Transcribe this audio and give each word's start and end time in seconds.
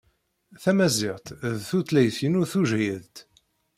Tamaziɣt 0.61 1.27
d 1.57 1.61
tutlayt-inu 1.69 2.43
tujhidt. 2.51 3.15